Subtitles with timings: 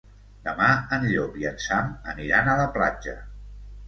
[0.45, 3.15] Demà en Llop i en Sam aniran a la platja.